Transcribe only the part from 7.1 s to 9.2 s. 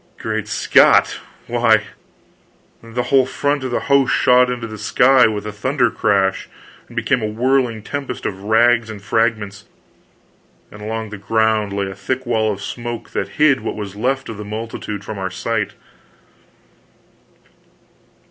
a whirling tempest of rags and